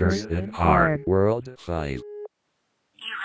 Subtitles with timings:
[0.00, 1.90] Adventures in Hard World 5.
[1.90, 2.02] You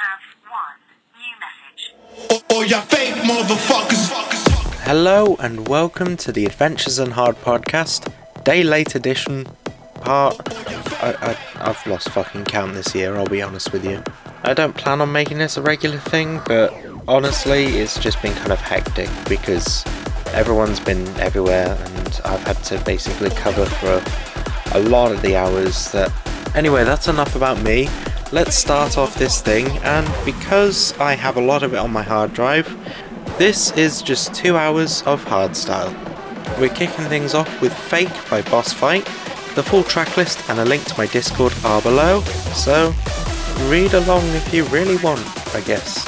[0.01, 0.19] have
[0.51, 0.75] one
[1.15, 1.93] new message.
[2.29, 4.83] Oh, oh yeah, fake motherfuckers.
[4.83, 8.11] Hello and welcome to the Adventures in Hard podcast,
[8.43, 9.47] day late edition,
[10.01, 10.37] part.
[11.01, 14.03] I, I, I've lost fucking count this year, I'll be honest with you.
[14.43, 16.73] I don't plan on making this a regular thing, but
[17.07, 19.85] honestly, it's just been kind of hectic because
[20.33, 23.87] everyone's been everywhere and I've had to basically cover for
[24.73, 26.11] a, a lot of the hours that.
[26.55, 27.89] Anyway, that's enough about me.
[28.31, 32.01] Let's start off this thing, and because I have a lot of it on my
[32.01, 32.67] hard drive,
[33.37, 35.93] this is just two hours of hardstyle.
[36.57, 39.03] We're kicking things off with Fake by Bossfight.
[39.55, 42.21] The full track list and a link to my Discord are below,
[42.53, 42.93] so
[43.67, 46.05] read along if you really want, I guess.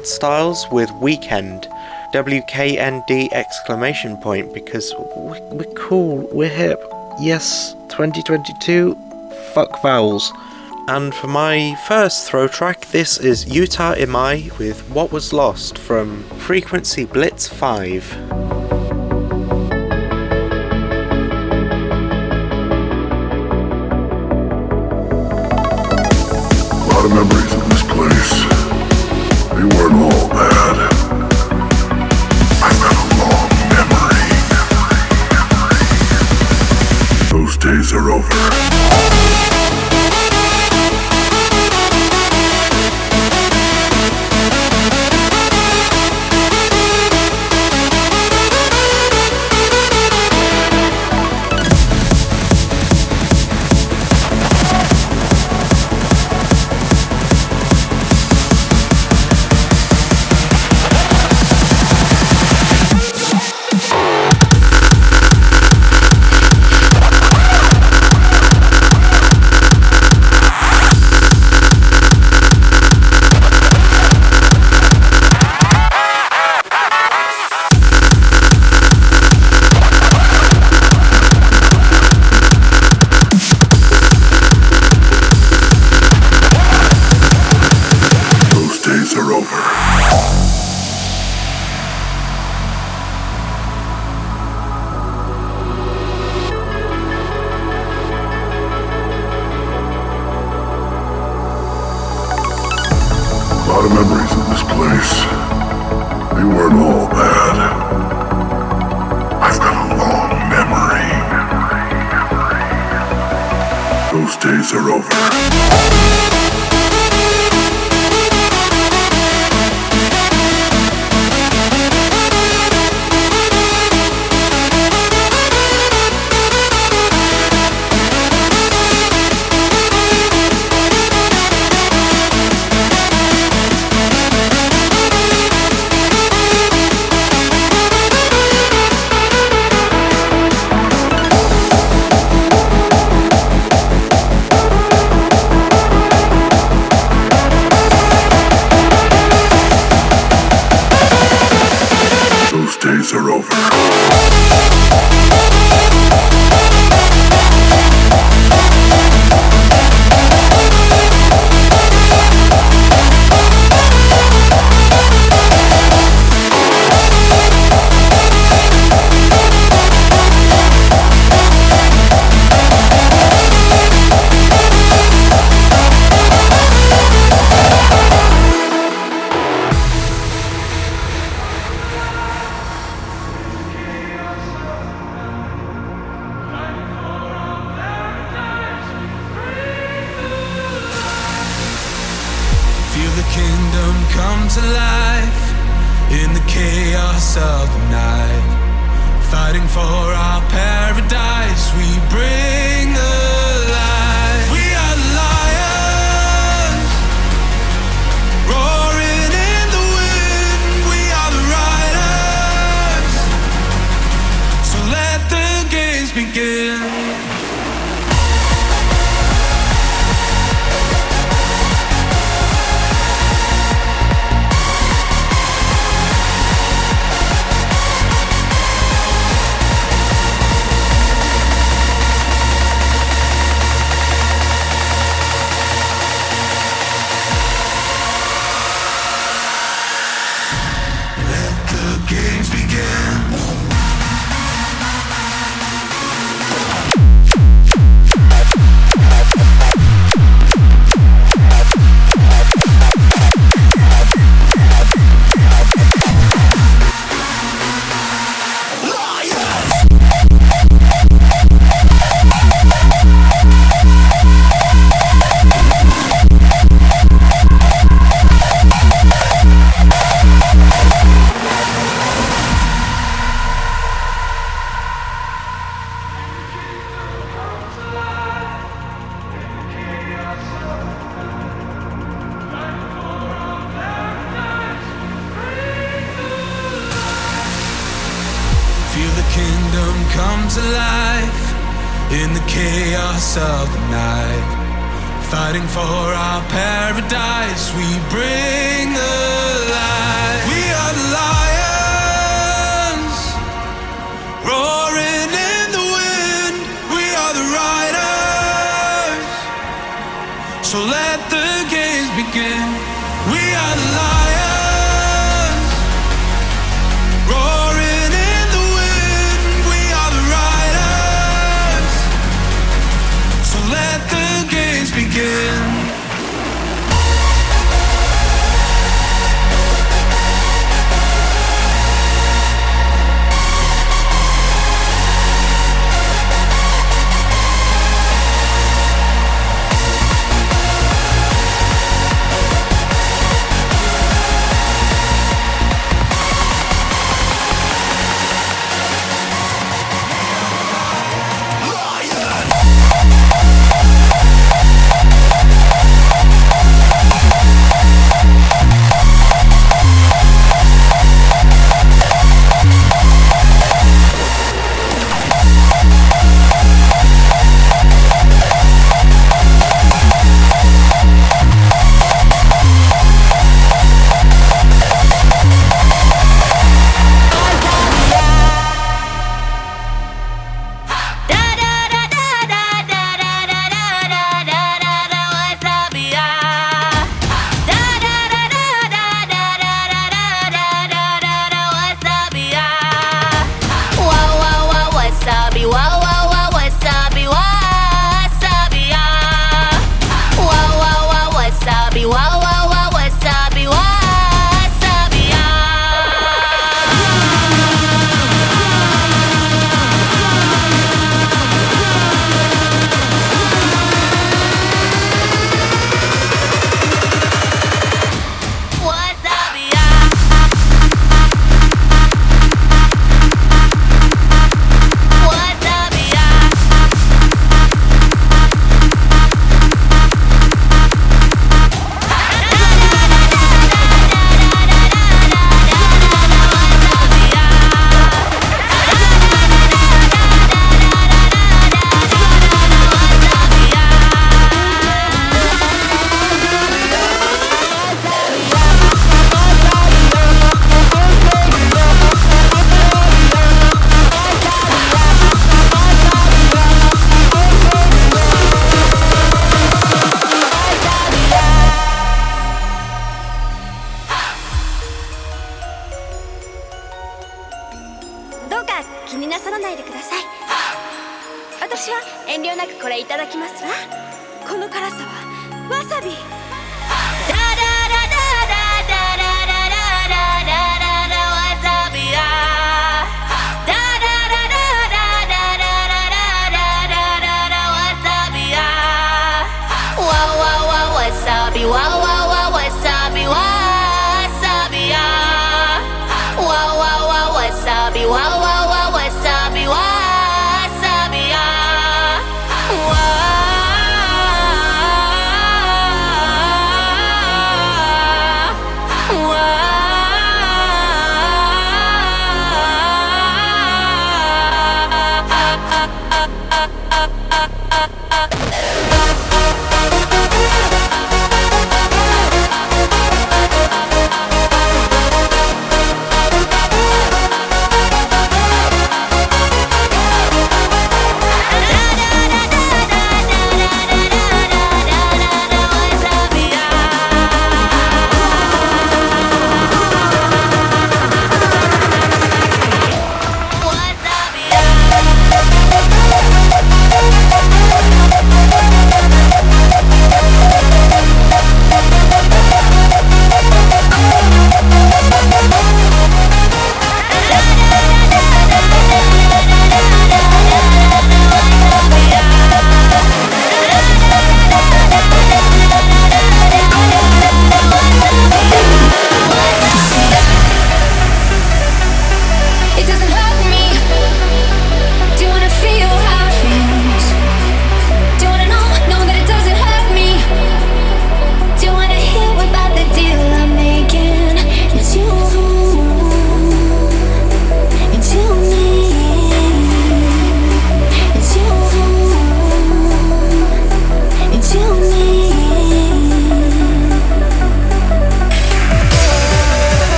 [0.00, 1.68] Wildstylez with Weekend.
[2.14, 6.82] WKND exclamation point because we're, we're cool, we're hip.
[7.20, 8.96] Yes, 2022,
[9.52, 10.32] fuck vowels.
[10.88, 16.24] And for my first throw track, this is Yuta Imai with What Was Lost from
[16.30, 18.19] Frequency Blitz 5.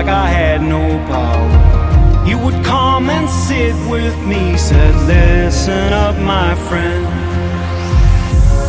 [0.00, 2.24] like I had no power.
[2.24, 7.04] He would come and sit with me, said, Listen up, my friend.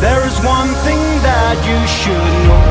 [0.04, 2.64] There is one thing that you should know.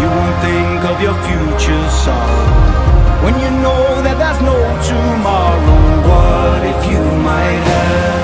[0.00, 3.24] You won't think of your future sorrow.
[3.24, 4.58] When you know that there's no
[4.90, 8.23] tomorrow, what if you might have?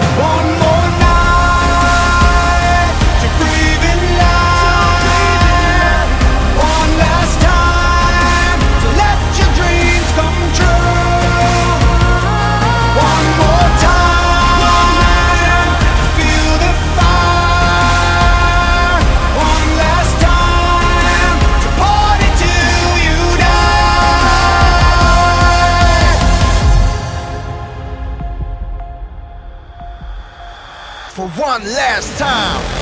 [31.71, 32.80] last time.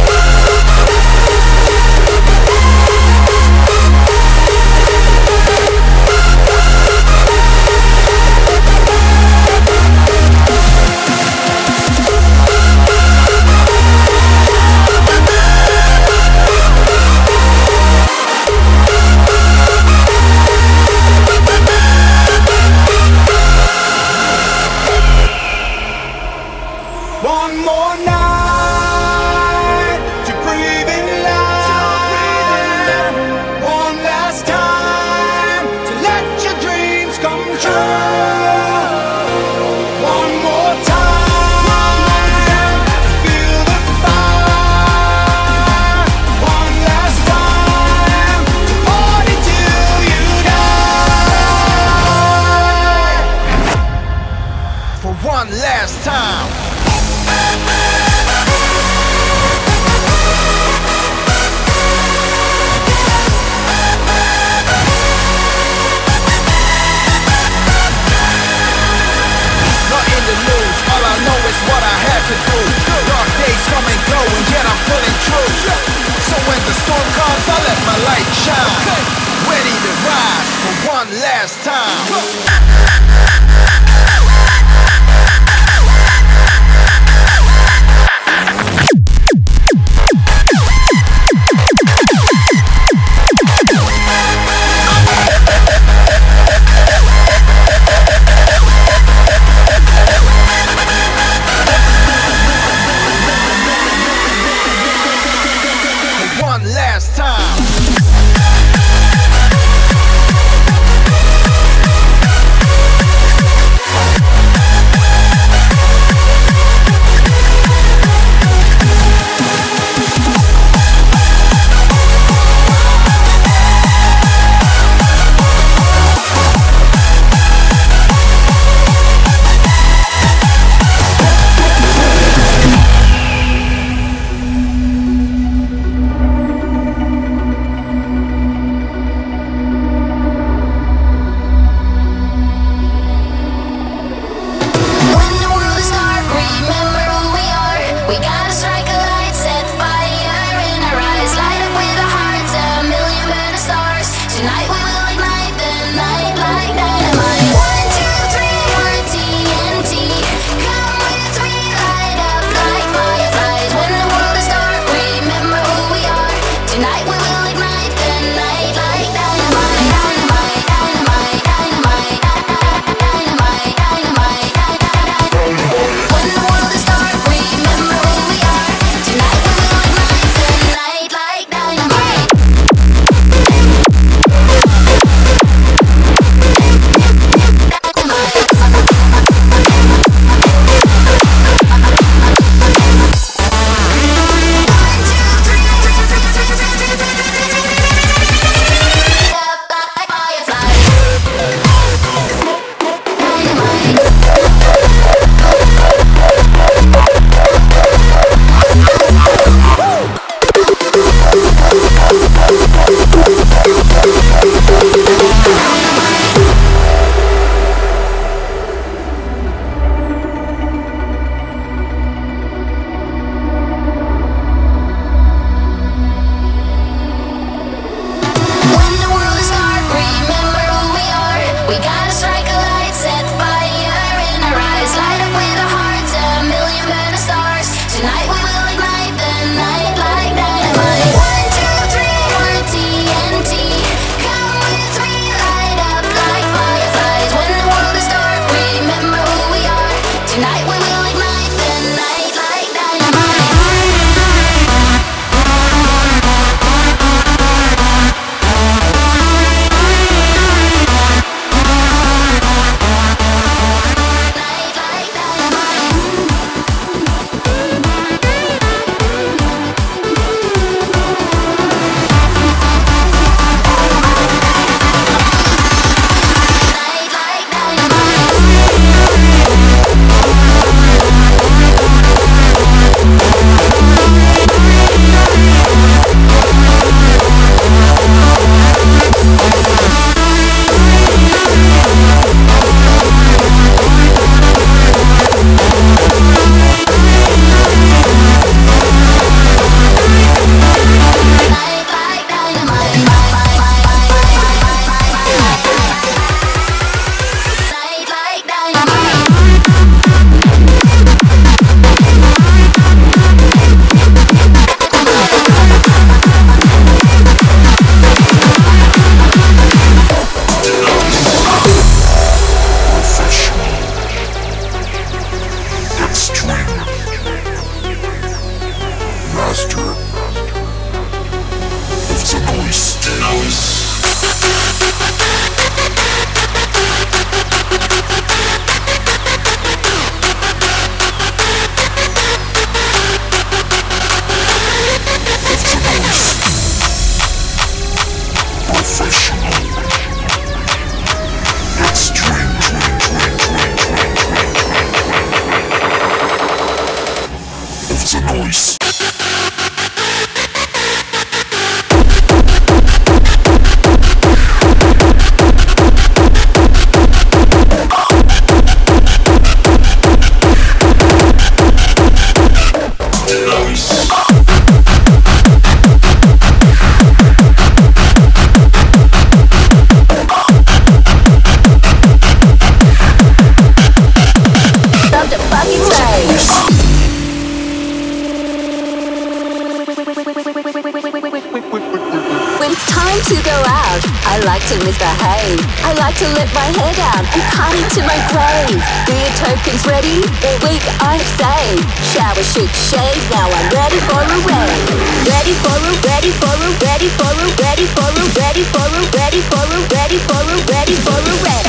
[394.46, 395.58] Like to misbehave.
[395.82, 398.78] I like to let my hair down and party to my grave.
[399.10, 400.22] Beer tokens ready?
[400.46, 401.82] All week I've saved.
[402.14, 403.18] Shower, shoot, shave.
[403.34, 404.86] Now I'm ready for a rave.
[405.26, 409.02] Ready for a, ready for a, ready for a, ready for a, ready for a,
[409.18, 411.66] ready for a, ready for a, ready for a rave.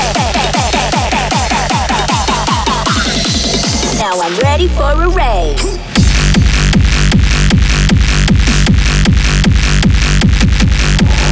[3.97, 5.57] Now I'm ready for a rave.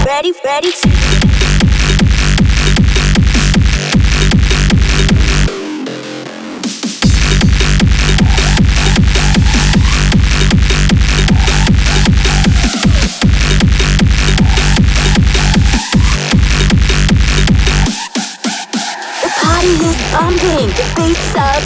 [0.06, 0.95] Ready, ready.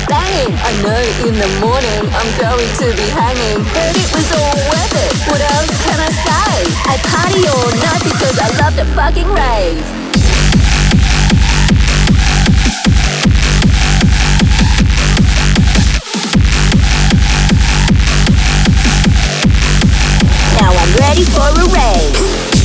[0.06, 0.54] Banging.
[0.54, 3.64] I know in the morning I'm going to be hanging.
[3.74, 5.14] Heard it was all worth it.
[5.30, 6.54] What else can I say?
[6.86, 9.82] I party all night because I love to fucking rave.
[20.60, 22.59] Now I'm ready for a rave.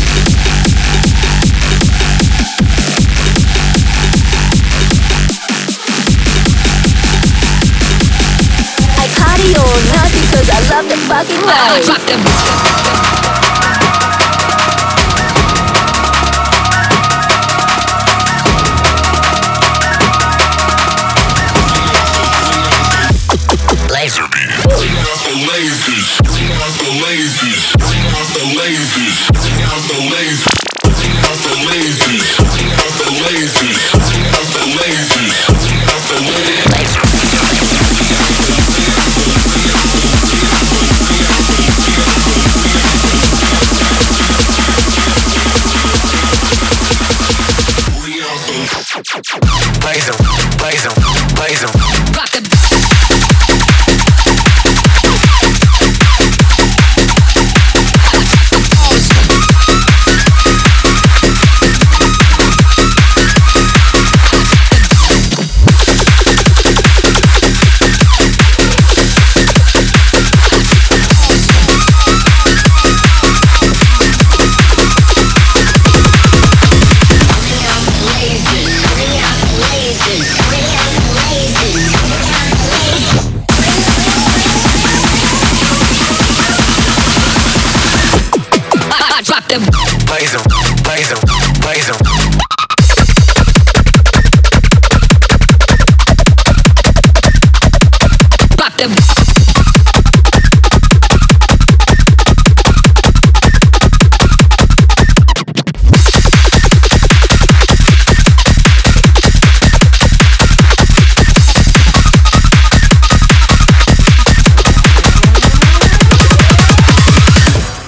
[9.53, 13.04] Party because I love the fucking rave.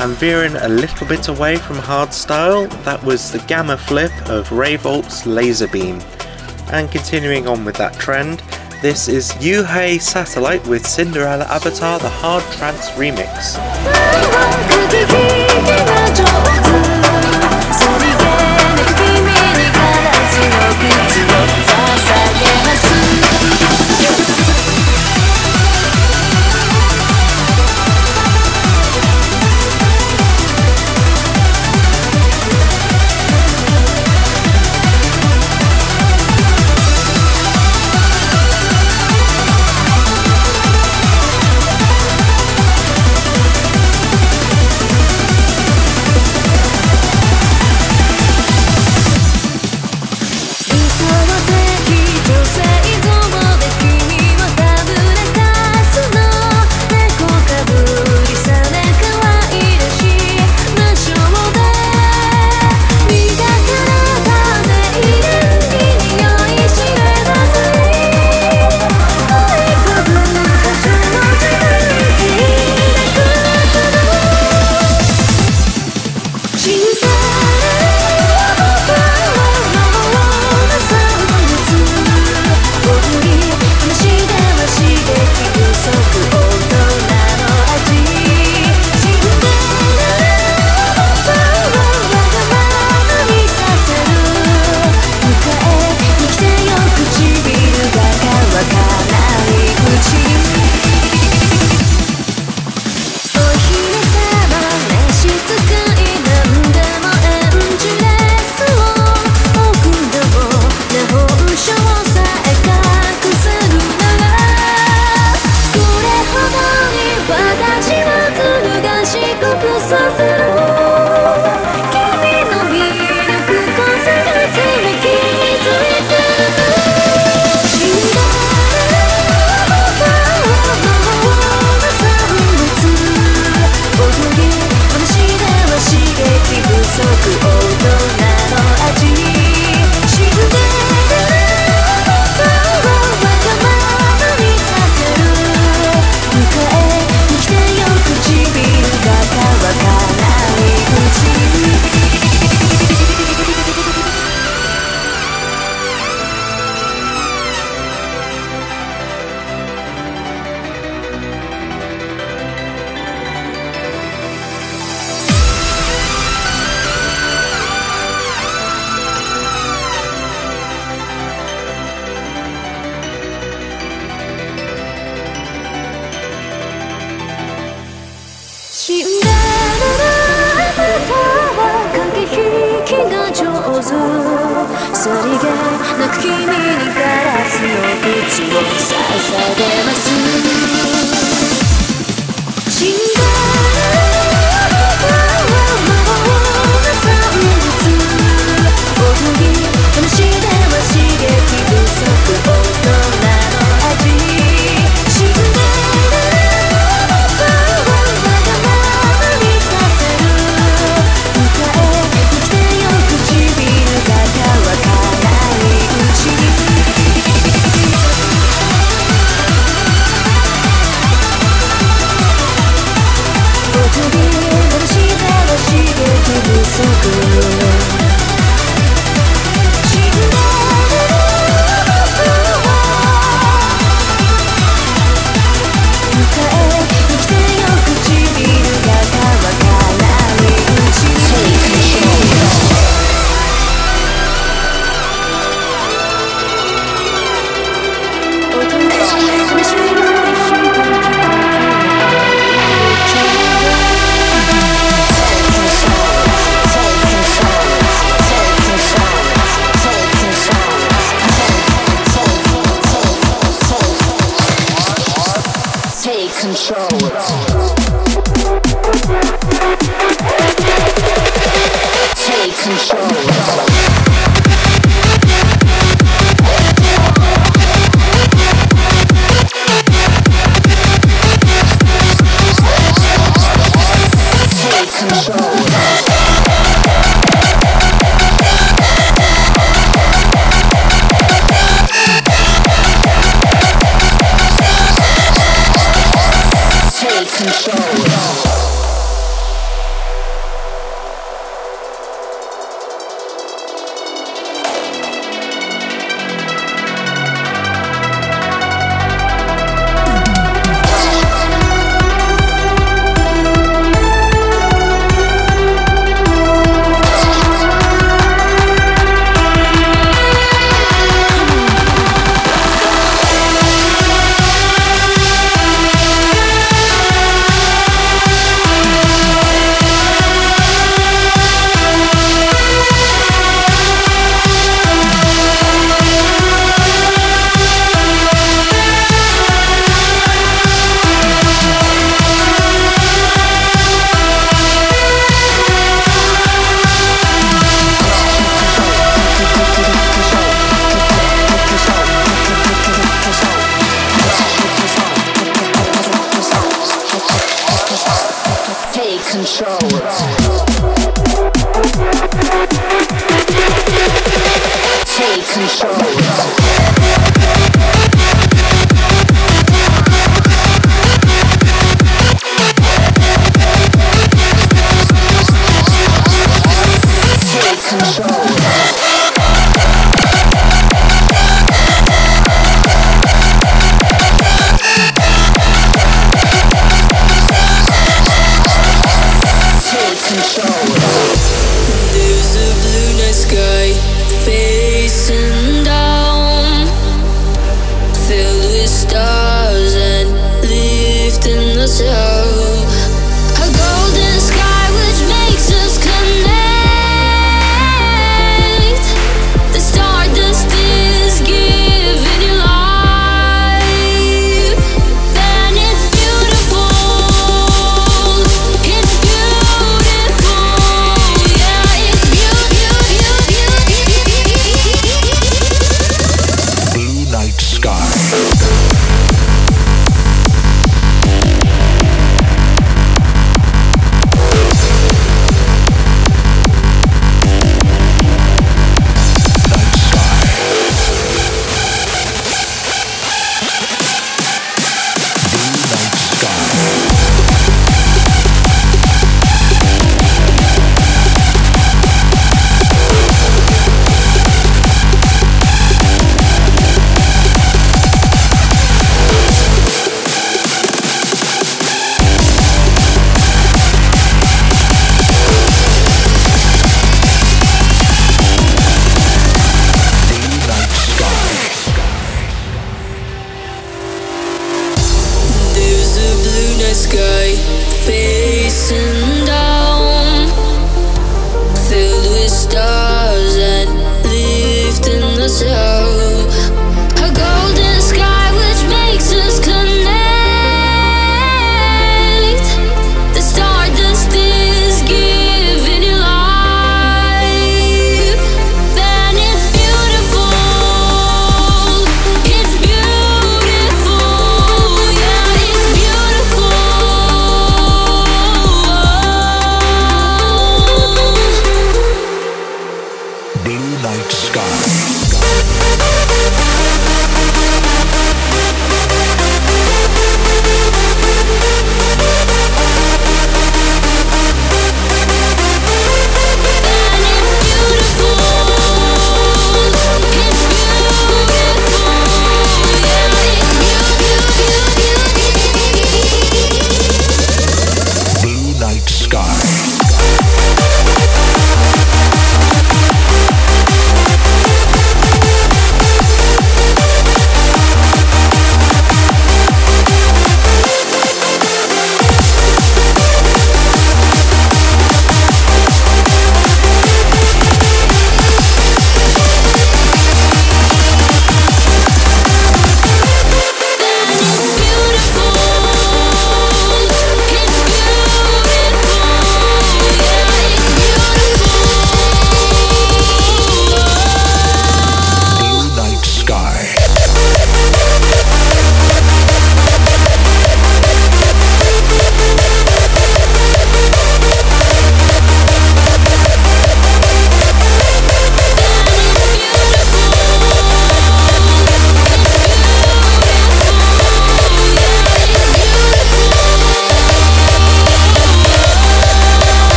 [0.00, 4.78] And veering a little bit away from hardstyle, that was the Gammer flip of Ray
[4.78, 6.00] Volpe's Laser Beam.
[6.72, 8.42] And continuing on with that trend,
[8.80, 13.58] this is Yuhei Satellite with Cinderella Avatar, the Hard Trance Remix.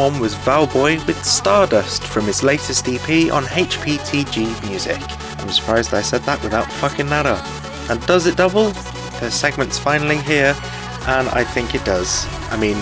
[0.00, 4.98] One was Valboy with Stardust from his latest EP on HPTG Music.
[5.38, 7.44] I'm surprised I said that without fucking that up.
[7.90, 8.70] And does it double?
[9.20, 10.56] The segment's finally here,
[11.06, 12.26] and I think it does.
[12.50, 12.78] I mean,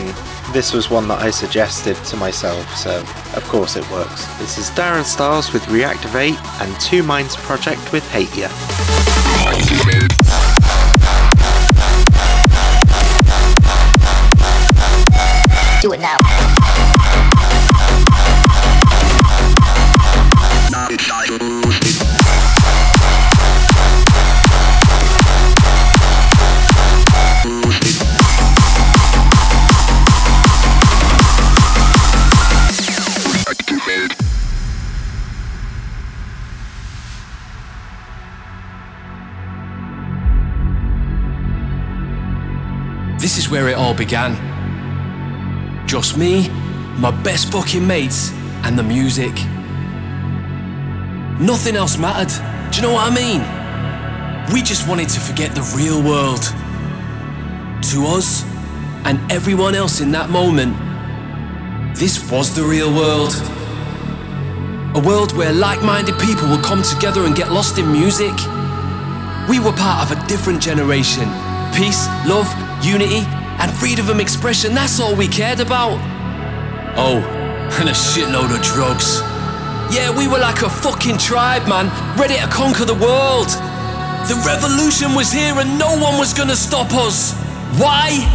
[0.52, 3.00] this was one that I suggested to myself, so
[3.34, 4.24] of course it works.
[4.38, 8.48] This is Darren Styles with Reactivate and Two Minds Project with Hate Ya.
[43.58, 44.36] Where it all began.
[45.88, 46.48] Just me,
[46.96, 48.30] my best fucking mates,
[48.62, 49.34] and the music.
[51.40, 52.30] Nothing else mattered.
[52.70, 53.40] Do you know what I mean?
[54.54, 56.44] We just wanted to forget the real world.
[57.90, 58.44] To us,
[59.04, 60.76] and everyone else in that moment,
[61.96, 63.34] this was the real world.
[64.94, 68.36] A world where like minded people would come together and get lost in music.
[69.50, 71.26] We were part of a different generation.
[71.74, 72.46] Peace, love,
[72.84, 73.26] unity,
[73.60, 75.98] and freedom of expression, that's all we cared about.
[76.96, 77.18] Oh,
[77.80, 79.20] and a shitload of drugs.
[79.94, 83.48] Yeah, we were like a fucking tribe, man, ready to conquer the world.
[84.28, 87.32] The revolution was here and no one was gonna stop us.
[87.80, 88.26] Why?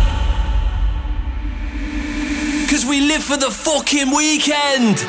[2.61, 5.05] Because we live for the fucking weekend.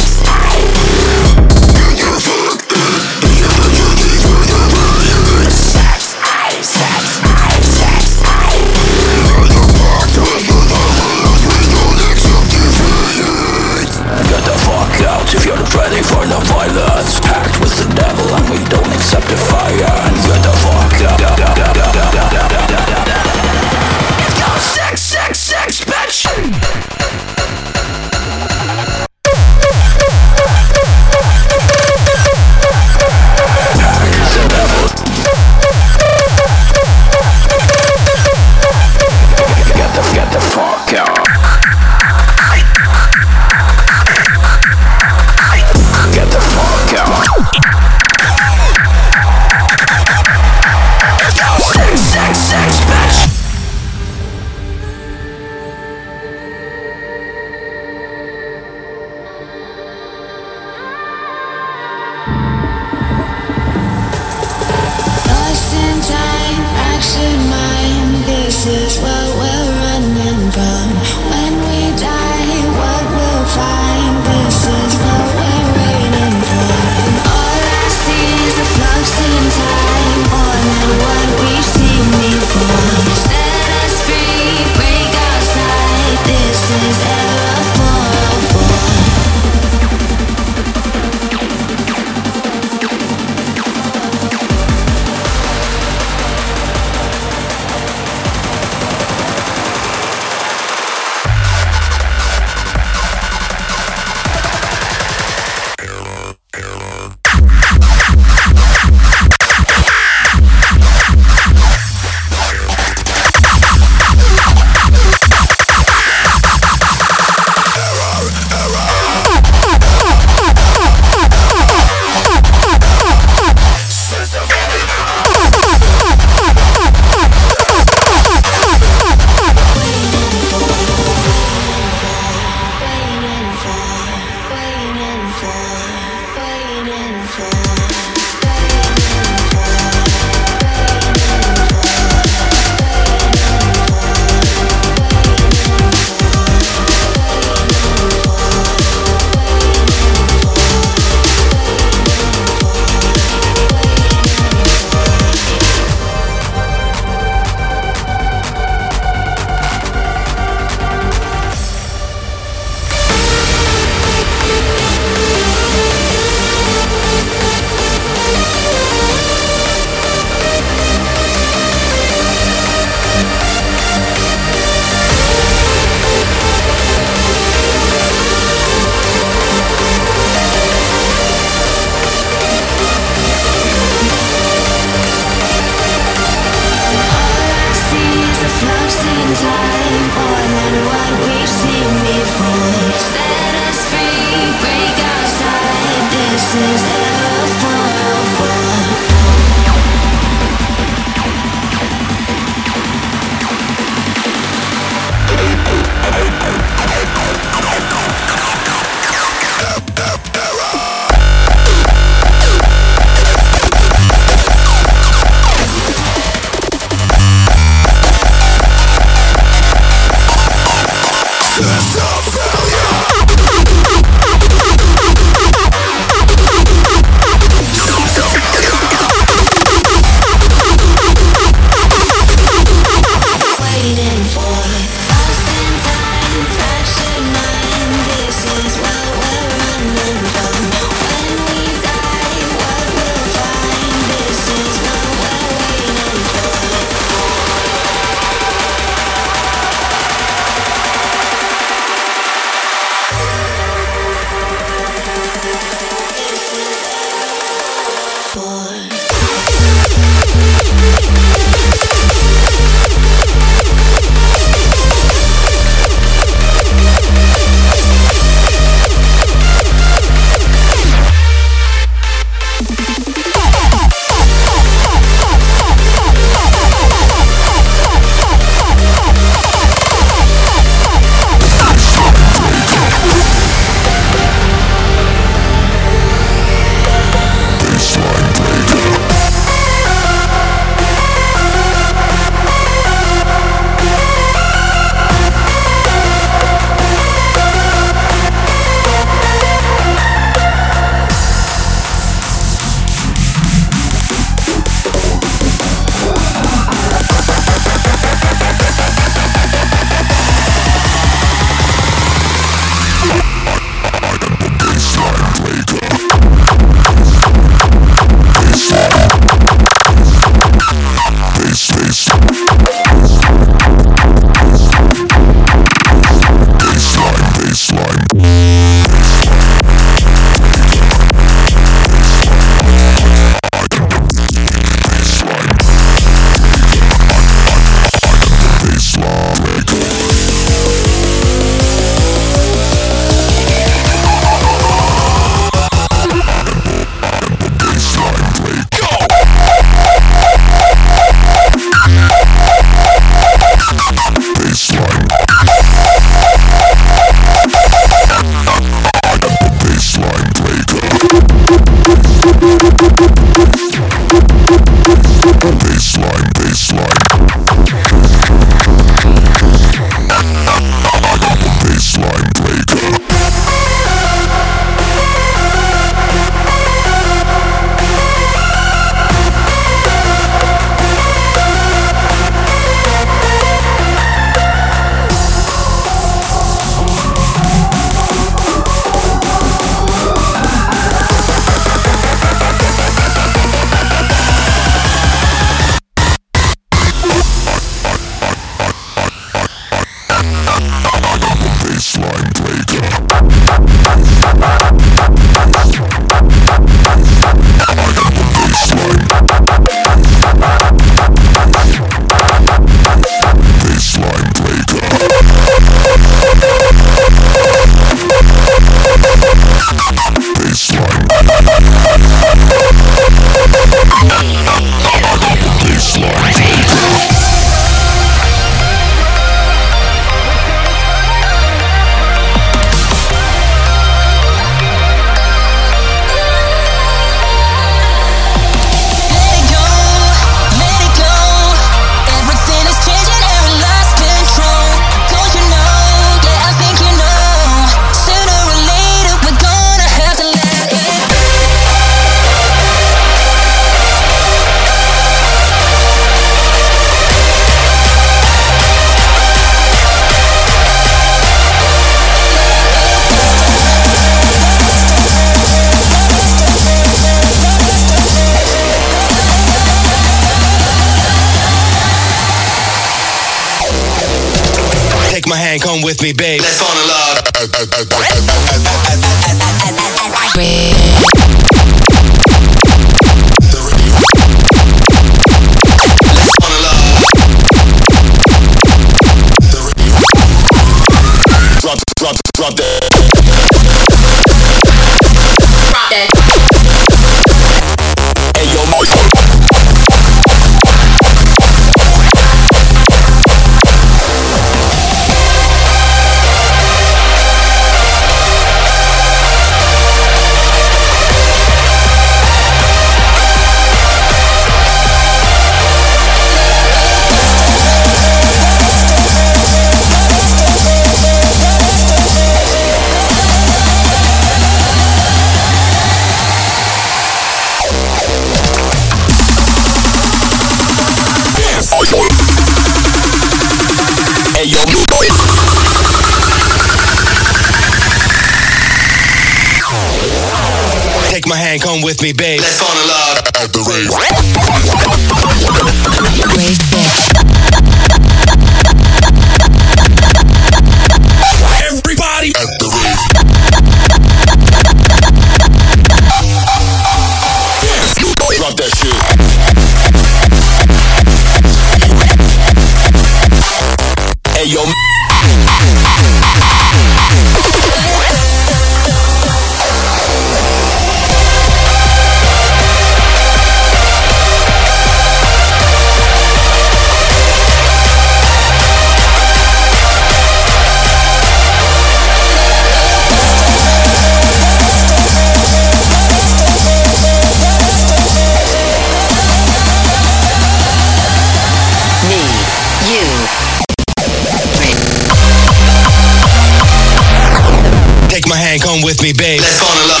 [599.04, 599.40] me, babe.
[599.40, 600.00] Let's fall in love.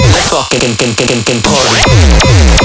[0.00, 0.64] Let's fucking
[1.42, 2.55] party.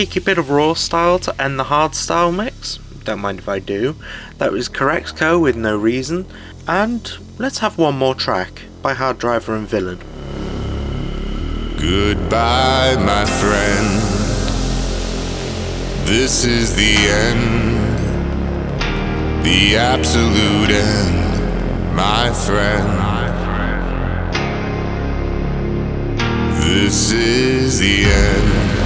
[0.00, 3.58] cheeky bit of raw style to end the hard style mix, don't mind if I
[3.58, 3.94] do.
[4.38, 6.24] That was Corexco with No Reason,
[6.66, 9.98] and let's have one more track by Hard Driver and Villain.
[11.78, 14.00] Goodbye, my friend.
[16.08, 17.98] This is the end,
[19.44, 22.88] the absolute end, my friend.
[26.64, 28.79] This is the end.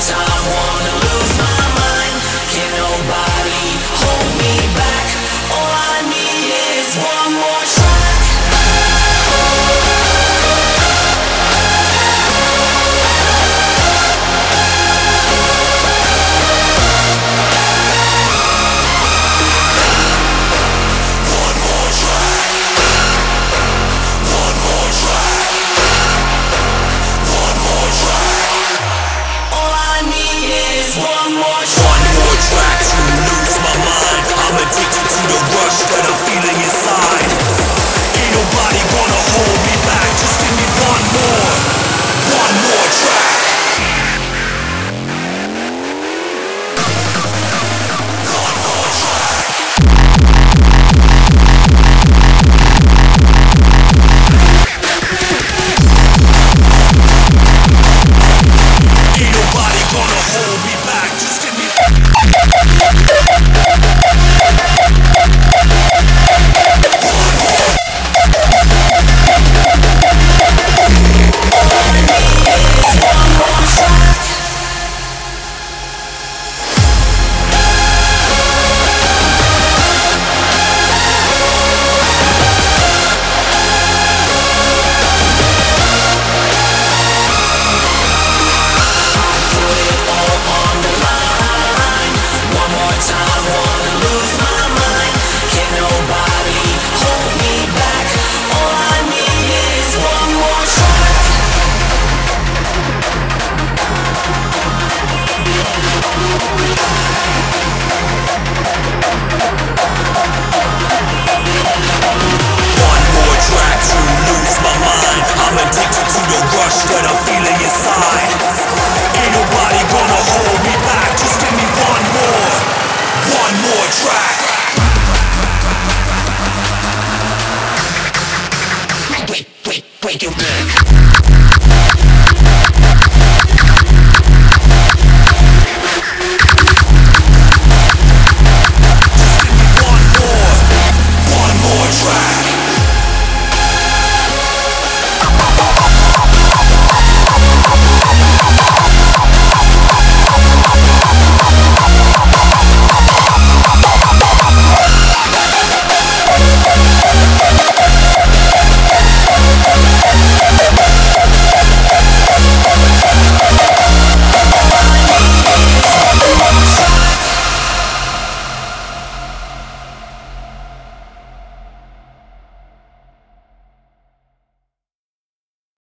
[0.00, 1.53] time, wanna lose my